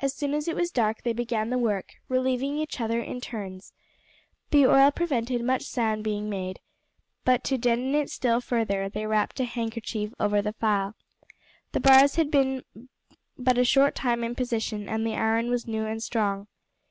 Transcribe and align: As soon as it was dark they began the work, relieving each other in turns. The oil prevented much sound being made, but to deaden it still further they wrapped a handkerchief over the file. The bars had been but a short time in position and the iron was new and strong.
As 0.00 0.14
soon 0.14 0.32
as 0.32 0.48
it 0.48 0.56
was 0.56 0.70
dark 0.70 1.02
they 1.02 1.12
began 1.12 1.50
the 1.50 1.58
work, 1.58 1.96
relieving 2.08 2.56
each 2.56 2.80
other 2.80 2.98
in 3.02 3.20
turns. 3.20 3.74
The 4.52 4.64
oil 4.66 4.90
prevented 4.90 5.42
much 5.44 5.64
sound 5.64 6.02
being 6.02 6.30
made, 6.30 6.60
but 7.26 7.44
to 7.44 7.58
deaden 7.58 7.94
it 7.94 8.08
still 8.08 8.40
further 8.40 8.88
they 8.88 9.06
wrapped 9.06 9.38
a 9.38 9.44
handkerchief 9.44 10.14
over 10.18 10.40
the 10.40 10.54
file. 10.54 10.94
The 11.72 11.80
bars 11.80 12.14
had 12.14 12.30
been 12.30 12.64
but 13.36 13.58
a 13.58 13.66
short 13.66 13.94
time 13.94 14.24
in 14.24 14.34
position 14.34 14.88
and 14.88 15.06
the 15.06 15.14
iron 15.16 15.50
was 15.50 15.66
new 15.68 15.84
and 15.84 16.02
strong. 16.02 16.48